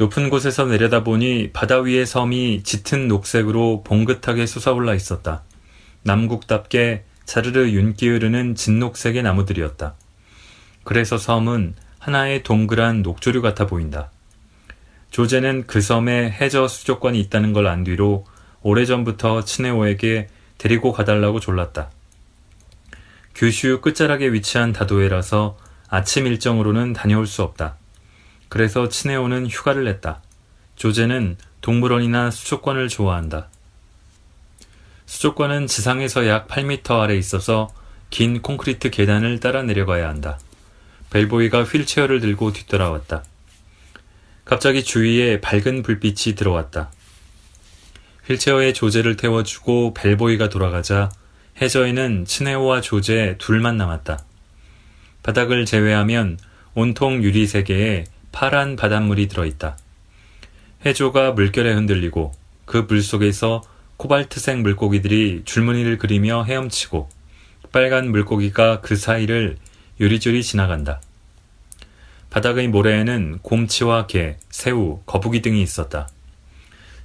[0.00, 5.42] 높은 곳에서 내려다보니 바다 위의 섬이 짙은 녹색으로 봉긋하게 솟아올라 있었다.
[6.04, 9.96] 남국답게 자르르 윤기 흐르는 진녹색의 나무들이었다.
[10.84, 14.10] 그래서 섬은 하나의 동그란 녹조류 같아 보인다.
[15.10, 18.24] 조제는 그 섬에 해저 수족관이 있다는 걸 안 뒤로
[18.62, 21.90] 오래전부터 친해오에게 데리고 가달라고 졸랐다.
[23.34, 25.58] 규슈 끝자락에 위치한 다도해라서
[25.88, 27.76] 아침 일정으로는 다녀올 수 없다.
[28.50, 30.20] 그래서 친해오는 휴가를 냈다.
[30.74, 33.48] 조제는 동물원이나 수족관을 좋아한다.
[35.06, 37.68] 수족관은 지상에서 약 8m 아래 있어서
[38.10, 40.38] 긴 콘크리트 계단을 따라 내려가야 한다.
[41.10, 43.22] 벨보이가 휠체어를 들고 뒤돌아왔다.
[44.44, 46.90] 갑자기 주위에 밝은 불빛이 들어왔다.
[48.26, 51.10] 휠체어에 조제를 태워주고 벨보이가 돌아가자
[51.62, 54.24] 해저에는 친해오와 조제 둘만 남았다.
[55.22, 56.38] 바닥을 제외하면
[56.74, 59.76] 온통 유리 세계에 파란 바닷물이 들어있다.
[60.86, 62.32] 해조가 물결에 흔들리고
[62.64, 63.62] 그 물 속에서
[63.96, 67.08] 코발트색 물고기들이 줄무늬를 그리며 헤엄치고
[67.72, 69.56] 빨간 물고기가 그 사이를
[70.00, 71.00] 요리조리 지나간다.
[72.30, 76.08] 바닥의 모래에는 곰치와 개, 새우, 거북이 등이 있었다.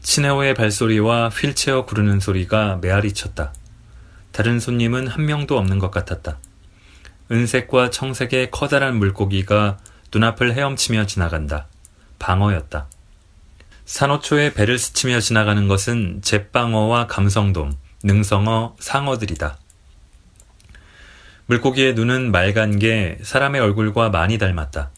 [0.02, 3.54] 치네오의 발소리와 휠체어 구르는 소리가 메아리 쳤다.
[4.32, 6.38] 다른 손님은 한 명도 없는 것 같았다.
[7.32, 9.80] 은색과 청색의 커다란 물고기가
[10.14, 11.68] 눈앞을 헤엄치며 지나간다.
[12.20, 12.88] 방어였다.
[13.86, 19.58] 산호초에 배를 스치며 지나가는 것은 잿방어와 감성돔, 능성어, 상어들이다.
[21.48, 24.90] 물고기의 눈은 맑은 게 사람의 얼굴과 많이 닮았다.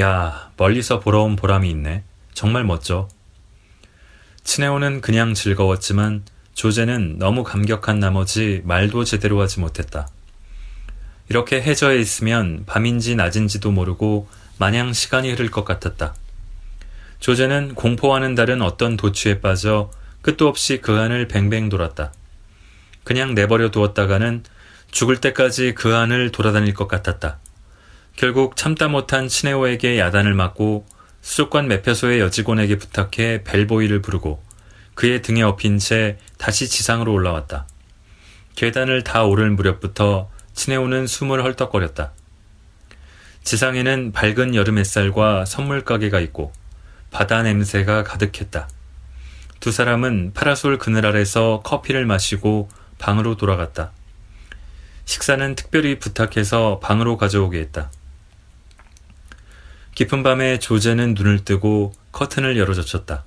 [0.00, 2.04] 야, 멀리서 보러 온 보람이 있네.
[2.32, 3.08] 정말 멋져.
[4.44, 10.08] 친해오는 그냥 즐거웠지만 조제는 너무 감격한 나머지 말도 제대로 하지 못했다.
[11.28, 16.14] 이렇게 해저에 있으면 밤인지 낮인지도 모르고 마냥 시간이 흐를 것 같았다.
[17.20, 19.90] 조제는 공포와는 다른 어떤 도취에 빠져
[20.22, 22.12] 끝도 없이 그 안을 뱅뱅 돌았다.
[23.04, 24.44] 그냥 내버려 두었다가는
[24.90, 27.38] 죽을 때까지 그 안을 돌아다닐 것 같았다.
[28.16, 30.86] 결국 참다 못한 친해오에게 야단을 맞고
[31.20, 34.42] 수족관 매표소의 여직원에게 부탁해 벨보이를 부르고
[34.94, 37.66] 그의 등에 업힌 채 다시 지상으로 올라왔다.
[38.54, 42.12] 계단을 다 오를 무렵부터 친해오는 숨을 헐떡거렸다.
[43.44, 46.52] 지상에는 밝은 여름 햇살과 선물 가게가 있고
[47.12, 48.68] 바다 냄새가 가득했다.
[49.60, 53.92] 두 사람은 파라솔 그늘 아래서 커피를 마시고 방으로 돌아갔다.
[55.04, 57.92] 식사는 특별히 부탁해서 방으로 가져오게 했다.
[59.94, 63.24] 깊은 밤에 조제는 눈을 뜨고 커튼을 열어젖혔다.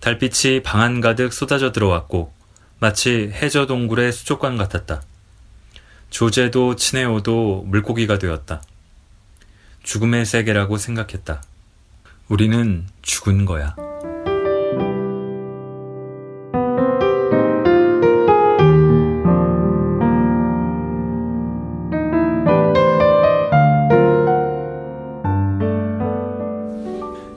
[0.00, 2.32] 달빛이 방 안 가득 쏟아져 들어왔고
[2.78, 5.02] 마치 해저 동굴의 수족관 같았다.
[6.10, 8.62] 조제도 친해오도 물고기가 되었다.
[9.82, 11.42] 죽음의 세계라고 생각했다.
[12.28, 13.74] 우리는 죽은 거야.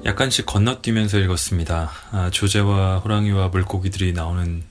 [0.06, 1.90] 약간씩 건너뛰면서 읽었습니다.
[2.12, 4.62] 아, 조제와 호랑이와 물고기들이 나오는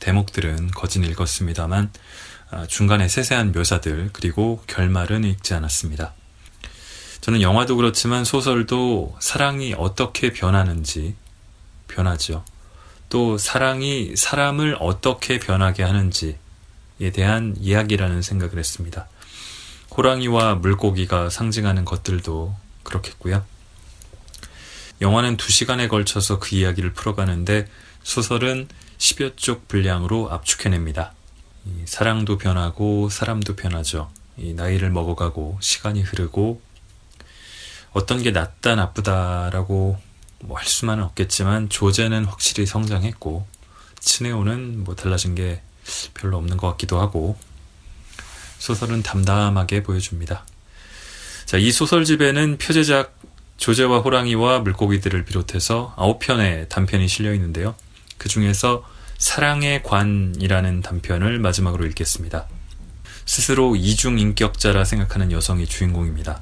[0.00, 2.35] 대목들은 거진 읽었습니다만 아,
[2.68, 6.14] 중간에 세세한 묘사들 그리고 결말은 읽지 않았습니다.
[7.20, 11.16] 저는 영화도 그렇지만 소설도 사랑이 어떻게 변하는지
[11.88, 12.44] 변하죠.
[13.08, 16.36] 또 사랑이 사람을 어떻게 변하게 하는지에
[17.12, 19.08] 대한 이야기라는 생각을 했습니다.
[19.96, 23.44] 호랑이와 물고기가 상징하는 것들도 그렇겠고요.
[25.00, 27.68] 영화는 두 시간에 걸쳐서 그 이야기를 풀어가는데
[28.02, 31.12] 소설은 10여 쪽 분량으로 압축해냅니다.
[31.84, 34.10] 사랑도 변하고 사람도 변하죠.
[34.36, 36.60] 나이를 먹어가고 시간이 흐르고
[37.92, 39.98] 어떤 게 낫다 나쁘다라고
[40.40, 43.46] 뭐 할 수만은 없겠지만 조제는 확실히 성장했고
[43.98, 45.62] 친해오는 뭐 달라진 게
[46.14, 47.36] 별로 없는 것 같기도 하고
[48.58, 50.44] 소설은 담담하게 보여줍니다.
[51.44, 53.18] 자, 이 소설집에는 표제작
[53.56, 57.74] 조제와 호랑이와 물고기들을 비롯해서 9편의 단편이 실려 있는데요.
[58.18, 58.84] 그 중에서
[59.18, 62.46] 사랑의 관이라는 단편을 마지막으로 읽겠습니다.
[63.24, 66.40] 스스로 이중 인격자라 생각하는 여성이 주인공입니다.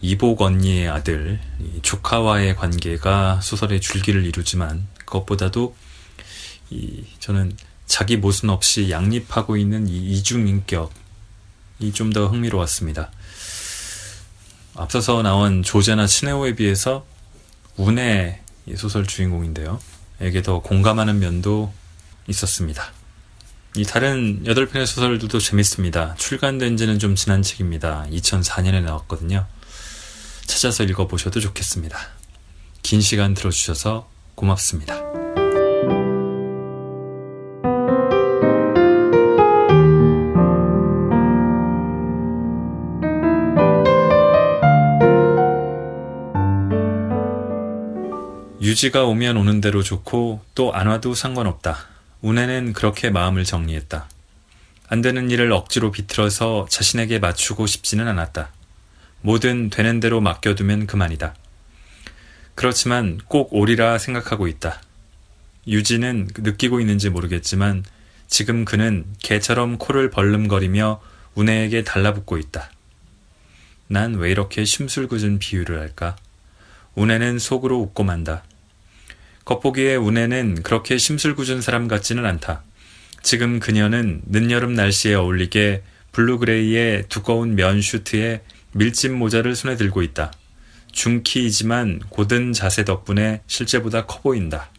[0.00, 1.40] 이복 언니의 아들,
[1.82, 5.76] 조카와의 관계가 소설의 줄기를 이루지만 그것보다도
[6.70, 7.56] 이, 저는
[7.86, 13.10] 자기 모순 없이 양립하고 있는 이 이중 인격이 좀 더 흥미로웠습니다.
[14.74, 17.06] 앞서서 나온 조제나 친해오에 비해서
[17.76, 18.40] 운의
[18.76, 19.78] 소설 주인공인데요.
[20.22, 21.72] 에게 더 공감하는 면도
[22.28, 22.92] 있었습니다.
[23.76, 26.14] 이 다른 8편의 소설들도 재밌습니다.
[26.14, 28.06] 출간된 지는 좀 지난 책입니다.
[28.10, 29.46] 2004년에 나왔거든요.
[30.46, 31.98] 찾아서 읽어보셔도 좋겠습니다.
[32.82, 35.21] 긴 시간 들어주셔서 고맙습니다.
[48.72, 51.76] 유지가 오면 오는 대로 좋고 또 안 와도 상관없다.
[52.22, 54.08] 운에는 그렇게 마음을 정리했다.
[54.88, 58.48] 안 되는 일을 억지로 비틀어서 자신에게 맞추고 싶지는 않았다.
[59.20, 61.34] 뭐든 되는 대로 맡겨두면 그만이다.
[62.54, 64.80] 그렇지만 꼭 오리라 생각하고 있다.
[65.66, 67.84] 유지는 느끼고 있는지 모르겠지만
[68.26, 71.02] 지금 그는 개처럼 코를 벌름거리며
[71.34, 72.70] 운해에게 달라붙고 있다.
[73.88, 76.16] 난 왜 이렇게 심술궂은 비유를 할까?
[76.94, 78.44] 운해는 속으로 웃고 만다.
[79.44, 82.62] 겉보기에 운에는 그렇게 심술궂은 사람 같지는 않다.
[83.22, 90.32] 지금 그녀는 늦여름 날씨에 어울리게 blue gray의 두꺼운 면 슈트에 밀짚 모자를 손에 들고 있다.
[90.92, 94.70] 중키이지만 곧은 자세 덕분에 실제보다 커 보인다.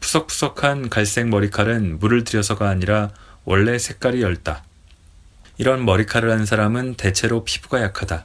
[0.00, 3.10] 푸석푸석한 갈색 머리칼은 물을 들여서가 아니라
[3.44, 4.64] 원래 색깔이 엷다.
[5.58, 8.24] 이런 머리칼을 한 사람은 대체로 피부가 약하다.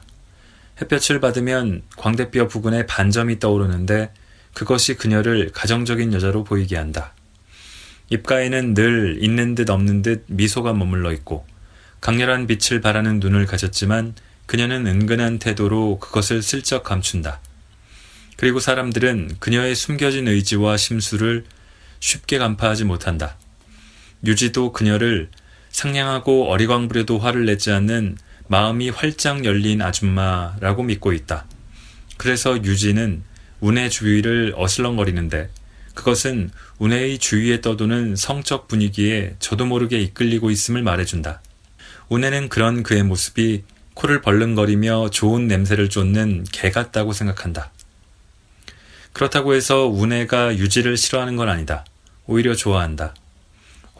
[0.80, 4.12] 햇볕을 받으면 광대뼈 부근에 반점이 떠오르는데
[4.54, 7.12] 그것이 그녀를 가정적인 여자로 보이게 한다.
[8.10, 11.46] 입가에는 늘 있는 듯 없는 듯 미소가 머물러 있고
[12.00, 14.14] 강렬한 빛을 바라는 눈을 가졌지만
[14.46, 17.40] 그녀는 은근한 태도로 그것을 슬쩍 감춘다.
[18.36, 21.44] 그리고 사람들은 그녀의 숨겨진 의지와 심수를
[22.00, 23.36] 쉽게 간파하지 못한다.
[24.24, 25.30] 유지도 그녀를
[25.70, 31.46] 상냥하고 어리광부려도 화를 내지 않는 마음이 활짝 열린 아줌마라고 믿고 있다.
[32.18, 33.22] 그래서 유지는
[33.60, 35.50] 운의 주위를 어슬렁거리는데
[35.94, 41.40] 그것은 운해의 주위에 떠도는 성적 분위기에 저도 모르게 이끌리고 있음을 말해준다.
[42.08, 43.62] 운해는 그런 그의 모습이
[43.94, 47.70] 코를 벌렁거리며 좋은 냄새를 쫓는 개 같다고 생각한다.
[49.12, 51.84] 그렇다고 해서 운해가 유지를 싫어하는 건 아니다.
[52.26, 53.14] 오히려 좋아한다.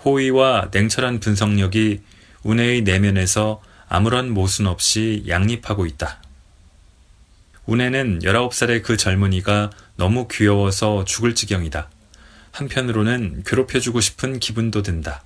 [0.05, 2.01] 호의와 냉철한 분석력이
[2.43, 6.24] 운해의 내면에서 아무런 모순 없이 양립하고 있다.
[7.67, 11.89] 운해는 19살의 그 젊은이가 너무 귀여워서 죽을 지경이다.
[12.53, 15.25] 한편으로는 괴롭혀주고 싶은 기분도 든다.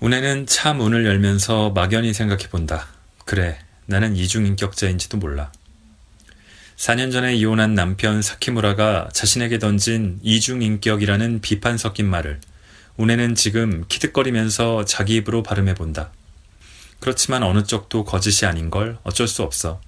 [0.00, 2.86] 운해는 차 문을 열면서 막연히 생각해 본다.
[3.24, 5.50] 그래, 나는 이중인격자인지도 몰라.
[6.76, 12.40] 4년 전에 이혼한 남편 사키무라가 자신에게 던진 이중인격이라는 비판 섞인 말을
[12.96, 16.12] 운해는 지금 키득거리면서 자기 입으로 발음해 본다.
[17.00, 19.80] 그렇지만 어느 쪽도 거짓이 아닌 걸 어쩔 수 없어.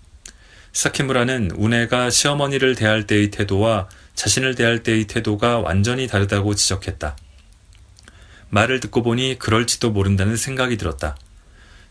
[0.73, 7.16] 사키무라는 운해가 시어머니를 대할 때의 태도와 자신을 대할 때의 태도가 완전히 다르다고 지적했다.
[8.51, 11.16] 말을 듣고 보니 그럴지도 모른다는 생각이 들었다.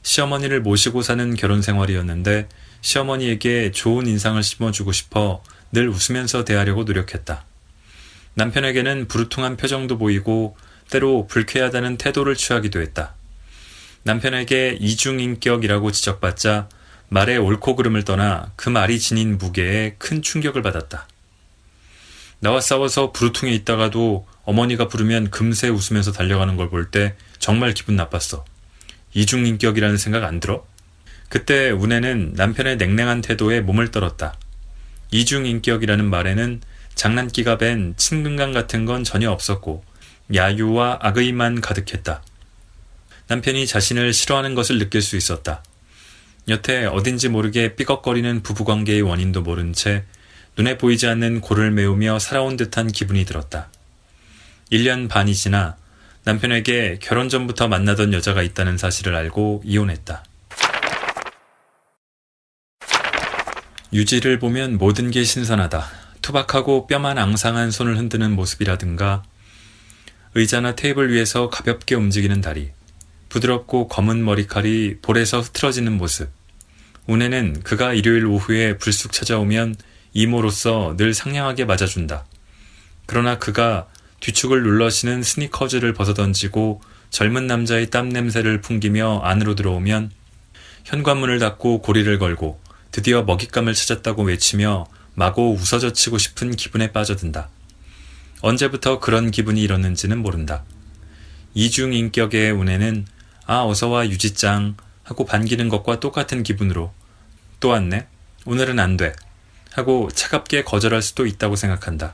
[0.01, 2.47] 시어머니를 모시고 사는 결혼 생활이었는데
[2.82, 7.45] 시어머니에게 좋은 인상을 심어주고 싶어 늘 웃으면서 대하려고 노력했다.
[8.36, 10.55] 남편에게는 부르퉁한 표정도 보이고
[10.89, 13.15] 때로 불쾌하다는 태도를 취하기도 했다.
[14.03, 16.69] 남편에게 이중인격이라고 지적받자
[17.09, 21.07] 말의 옳고 그름을 떠나 그 말이 지닌 무게에 큰 충격을 받았다.
[22.39, 28.45] 나와 싸워서 부르퉁에 있다가도 어머니가 부르면 금세 웃으면서 달려가는 걸 볼 때 정말 기분 나빴어.
[29.13, 30.65] 이중인격이라는 생각 안 들어?
[31.29, 34.35] 그때 운해는 남편의 냉랭한 태도에 몸을 떨었다.
[35.12, 36.62] 이중인격이라는 말에는
[36.95, 39.83] 장난기가 밴 친근감 같은 건 전혀 없었고
[40.33, 42.21] 야유와 악의만 가득했다.
[43.29, 45.63] 남편이 자신을 싫어하는 것을 느낄 수 있었다.
[46.47, 50.03] 여태 어딘지 모르게 삐걱거리는 부부관계의 원인도 모른 채
[50.57, 53.69] 눈에 보이지 않는 골을 메우며 살아온 듯한 기분이 들었다.
[54.71, 55.77] 1년 반이 지나
[56.23, 60.23] 남편에게 결혼 전부터 만나던 여자가 있다는 사실을 알고 이혼했다.
[63.93, 65.85] 유지를 보면 모든 게 신선하다.
[66.23, 69.23] 투박하고 뼈만 앙상한 손을 흔드는 모습이라든가
[70.35, 72.71] 의자나 테이블 위에서 가볍게 움직이는 다리,
[73.29, 76.29] 부드럽고 검은 머리칼이 볼에서 흐트러지는 모습.
[77.07, 79.75] 운에는 그가 일요일 오후에 불쑥 찾아오면
[80.13, 82.25] 이모로서 늘 상냥하게 맞아준다.
[83.05, 83.87] 그러나 그가
[84.19, 90.11] 뒤축을 눌러시는 스니커즈를 벗어던지고 젊은 남자의 땀 냄새를 풍기며 안으로 들어오면
[90.85, 92.59] 현관문을 닫고 고리를 걸고
[92.91, 97.49] 드디어 먹잇감을 찾았다고 외치며 마구 웃어젖히고 싶은 기분에 빠져든다.
[98.41, 100.63] 언제부터 그런 기분이 일었는지는 모른다.
[101.53, 103.05] 이중인격의 운에는
[103.51, 106.93] 아 어서와 유지짱 하고 반기는 것과 똑같은 기분으로
[107.59, 108.05] 또 왔네?
[108.45, 109.12] 오늘은 안 돼.
[109.71, 112.13] 하고 차갑게 거절할 수도 있다고 생각한다.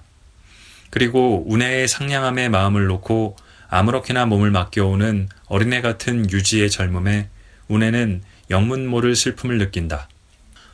[0.92, 3.36] 그리고 운해의 상냥함에 마음을 놓고
[3.68, 7.28] 아무렇게나 몸을 맡겨오는 어린애 같은 유지의 젊음에
[7.68, 10.08] 운해는 영문 모를 슬픔을 느낀다.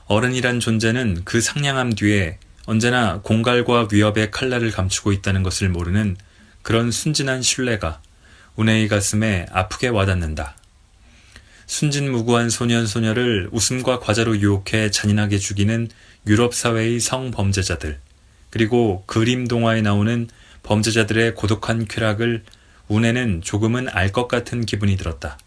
[0.05, 6.17] 어른이란 존재는 그 상냥함 뒤에 언제나 공갈과 위협의 칼날을 감추고 있다는 것을 모르는
[6.61, 7.99] 그런 순진한 신뢰가
[8.61, 10.55] 운해의 가슴에 아프게 와닿는다.
[11.65, 15.89] 순진무구한 소년 소녀를 웃음과 과자로 유혹해 잔인하게 죽이는
[16.27, 17.99] 유럽 사회의 성범죄자들,
[18.51, 20.29] 그리고 그림 동화에 나오는
[20.61, 22.43] 범죄자들의 고독한 쾌락을
[22.87, 25.39] 운해는 조금은 알 것 같은 기분이 들었다.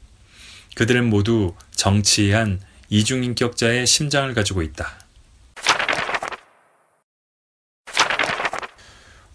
[0.75, 4.93] 그들은 모두 정치한 이중인격자의 심장을 가지고 있다.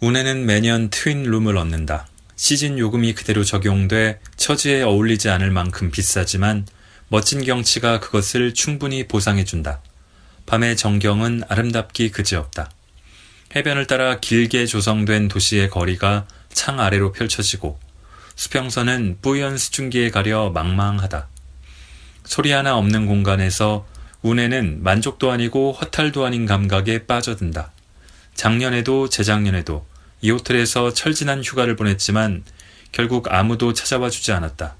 [0.02, 2.09] 운해는 매년 트윈 룸을 얻는다.
[2.42, 6.66] 시즌 요금이 그대로 적용돼 처지에 어울리지 않을 만큼 비싸지만
[7.10, 9.82] 멋진 경치가 그것을 충분히 보상해준다.
[10.46, 12.72] 밤의 정경은 아름답기 그지없다.
[13.54, 17.78] 해변을 따라 길게 조성된 도시의 거리가 창 아래로 펼쳐지고
[18.38, 21.28] 수평선은 뿌연 수증기에 가려 망망하다.
[22.24, 23.86] 소리 하나 없는 공간에서
[24.22, 27.74] 운해는 만족도 아니고 허탈도 아닌 감각에 빠져든다.
[28.34, 29.89] 작년에도 재작년에도
[30.22, 32.44] 이 호텔에서 철진한 휴가를 보냈지만
[32.92, 34.76] 결국 아무도 찾아와 주지 않았다.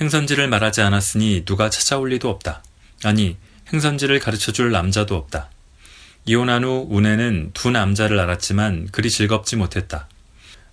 [0.00, 2.62] 행선지를 말하지 않았으니 누가 찾아올 리도 없다.
[3.04, 3.36] 아니,
[3.72, 5.50] 행선지를 가르쳐 줄 남자도 없다.
[6.24, 10.08] 이혼한 후 운해는 두 남자를 알았지만 그리 즐겁지 못했다.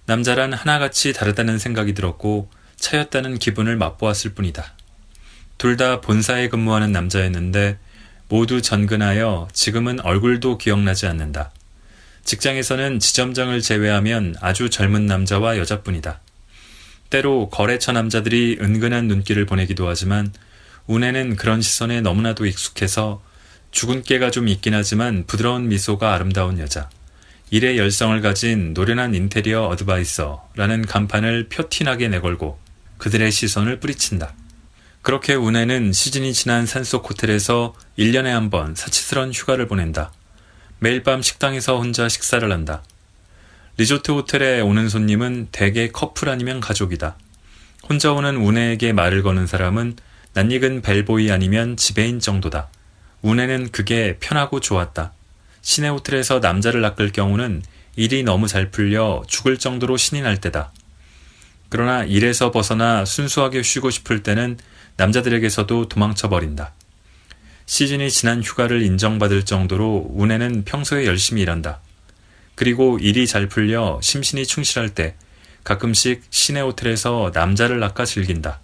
[0.06, 4.74] 남자란 하나같이 다르다는 생각이 들었고 차였다는 기분을 맛보았을 뿐이다.
[5.58, 7.80] 둘 다 본사에 근무하는 남자였는데
[8.30, 11.52] 모두 전근하여 지금은 얼굴도 기억나지 않는다.
[12.28, 16.20] 직장에서는 지점장을 제외하면 아주 젊은 남자와 여자뿐이다.
[17.10, 20.34] 때로 거래처 남자들이 은근한 눈길을 보내기도 하지만
[20.88, 23.24] 운에는 그런 시선에 너무나도 익숙해서
[23.72, 26.90] 죽은 깨가 좀 있긴 하지만 부드러운 미소가 아름다운 여자.
[27.50, 32.60] 일의 열성을 가진 노련한 인테리어 어드바이서라는 간판을 표티나게 내걸고
[32.98, 34.34] 그들의 시선을 뿌리친다.
[35.02, 40.12] 그렇게 운해는 시즌이 지난 산속 호텔에서 1년에 한 번 사치스런 휴가를 보낸다.
[40.80, 42.84] 매일 밤 식당에서 혼자 식사를 한다.
[43.78, 47.18] 리조트 호텔에 오는 손님은 대개 커플 아니면 가족이다.
[47.90, 49.96] 혼자 오는 운해에게 말을 거는 사람은
[50.34, 52.70] 낯익은 벨보이 아니면 지배인 정도다.
[53.24, 55.14] 운해는 그게 편하고 좋았다.
[55.62, 57.64] 시내 호텔에서 남자를 낚을 경우는
[57.96, 60.72] 일이 너무 잘 풀려 죽을 정도로 신이 날 때다.
[61.70, 64.60] 그러나 일에서 벗어나 순수하게 쉬고 싶을 때는
[64.98, 66.74] 남자들에게서도 도망쳐 버린다.
[67.68, 71.82] 시즌이 지난 휴가를 인정받을 정도로 운해는 평소에 열심히 일한다.
[72.56, 75.16] 그리고 일이 잘 풀려 심신이 충실할 때
[75.64, 78.62] 가끔씩 시내 호텔에서 남자를 낚아 즐긴다.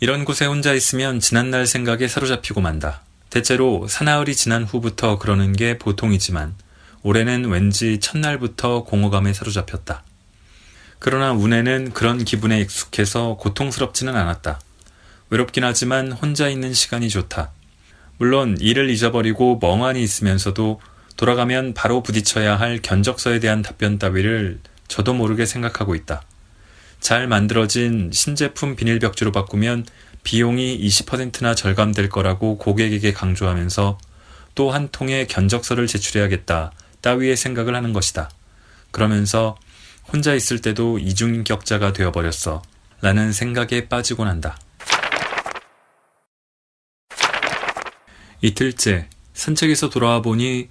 [0.00, 3.02] 이런 곳에 혼자 있으면 지난날 생각에 사로잡히고 만다.
[3.30, 6.54] 대체로 사나흘이 지난 후부터 그러는 게 보통이지만
[7.02, 10.02] 올해는 왠지 첫날부터 공허감에 사로잡혔다.
[10.98, 14.58] 그러나 운에는 그런 기분에 익숙해서 고통스럽지는 않았다.
[15.30, 17.52] 외롭긴 하지만 혼자 있는 시간이 좋다.
[18.20, 20.78] 물론 일을 잊어버리고 멍하니 있으면서도
[21.16, 26.20] 돌아가면 바로 부딪혀야 할 견적서에 대한 답변 따위를 저도 모르게 생각하고 있다.
[27.00, 29.86] 잘 만들어진 신제품 비닐벽지로 바꾸면
[30.22, 33.96] 비용이 20%나 절감될 거라고 고객에게 강조하면서
[34.54, 38.28] 또 한 통의 견적서를 제출해야겠다 따위의 생각을 하는 것이다.
[38.90, 39.56] 그러면서
[40.12, 42.60] 혼자 있을 때도 이중격자가 되어버렸어.
[43.00, 44.58] 라는 생각에 빠지곤 한다.
[48.42, 50.68] 이틀째 산책에서 돌아와 보니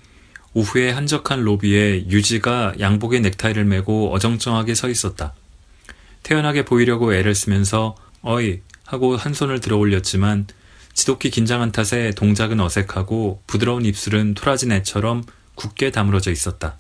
[0.54, 5.34] 오후에 한적한 로비에 유지가 양복에 넥타이를 메고 어정쩡하게 서 있었다.
[6.24, 10.48] 태연하게 보이려고 애를 쓰면서 어이 하고 한 손을 들어 올렸지만
[10.94, 15.24] 지독히 긴장한 탓에 동작은 어색하고 부드러운 입술은 토라진 애처럼
[15.56, 16.78] 굳게 다물어져 있었다.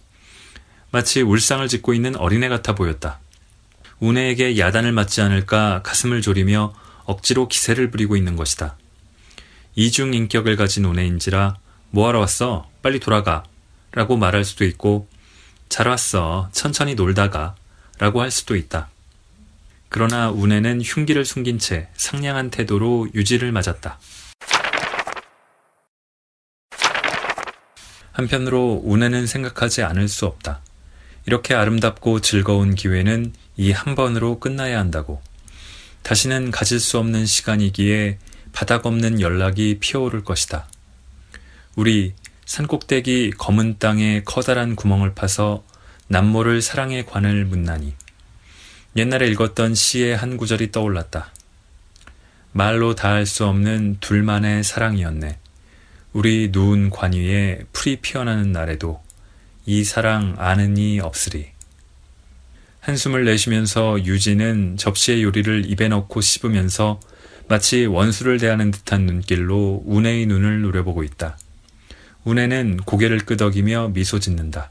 [0.91, 3.19] 마치 울상을 짓고 있는 어린애 같아 보였다.
[3.99, 6.73] 운해에게 야단을 맞지 않을까 가슴을 졸이며
[7.05, 8.77] 억지로 기세를 부리고 있는 것이다.
[9.79, 11.55] 이중 인격을 가진 운해인지라
[11.91, 12.69] 뭐하러 왔어?
[12.81, 13.45] 빨리 돌아가.
[13.93, 15.07] 라고 말할 수도 있고
[15.69, 16.49] 잘 왔어.
[16.51, 17.55] 천천히 놀다가
[17.97, 18.89] 라고 할 수도 있다.
[19.87, 23.99] 그러나 운해는 흉기를 숨긴 채 상냥한 태도로 유지를 맞았다.
[28.11, 30.59] 한편으로 운해는 생각하지 않을 수 없다.
[31.25, 35.21] 이렇게 아름답고 즐거운 기회는 이 한 번으로 끝나야 한다고.
[36.03, 38.17] 다시는 가질 수 없는 시간이기에
[38.59, 40.67] 바닥 없는 연락이 피어오를 것이다.
[41.77, 42.11] 우리
[42.43, 45.63] 산꼭대기 검은 땅에 커다란 구멍을 파서
[46.09, 47.93] 남모를 사랑의 관을 묻나니
[48.97, 51.31] 옛날에 읽었던 시의 한 구절이 떠올랐다.
[52.51, 55.39] 말로 다할 수 없는 둘만의 사랑이었네.
[56.11, 59.01] 우리 누운 관 위에 풀이 피어나는 날에도
[59.65, 61.47] 이 사랑 아는 이 없으리.
[62.81, 66.99] 한숨을 내쉬면서 유진은 접시의 요리를 입에 넣고 씹으면서
[67.49, 71.35] 마치 원수를 대하는 듯한 눈길로 운해의 눈을 노려보고 있다.
[72.23, 74.69] 운해는 고개를 끄덕이며 미소 짓는다.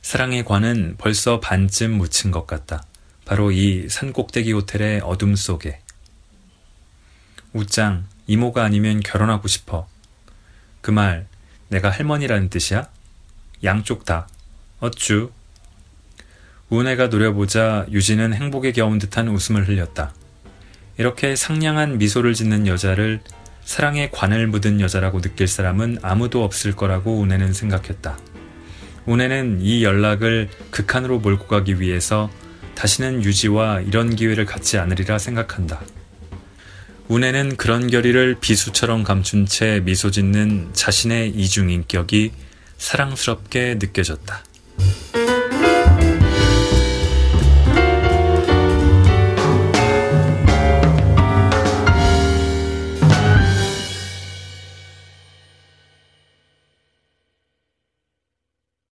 [0.00, 2.84] 사랑의 관은 벌써 반쯤 묻힌 것 같다.
[3.26, 5.80] 바로 이 산꼭대기 호텔의 어둠 속에.
[7.52, 9.86] 우짱, 이모가 아니면 결혼하고 싶어.
[10.80, 11.26] 그 말,
[11.68, 12.88] 내가 할머니라는 뜻이야?
[13.62, 14.26] 양쪽 다.
[14.80, 15.30] 어쭈?
[16.70, 20.14] 우은혜가 노려보자 유진은 행복에 겨운 듯한 웃음을 흘렸다.
[20.98, 23.20] 이렇게 상냥한 미소를 짓는 여자를
[23.64, 28.18] 사랑의 관을 묻은 여자라고 느낄 사람은 아무도 없을 거라고 운해는 생각했다.
[29.04, 32.30] 운해는 이 연락을 극한으로 몰고 가기 위해서
[32.74, 35.80] 다시는 유지와 이런 기회를 갖지 않으리라 생각한다.
[37.08, 42.32] 운해는 그런 결의를 비수처럼 감춘 채 미소 짓는 자신의 이중인격이
[42.78, 44.42] 사랑스럽게 느껴졌다.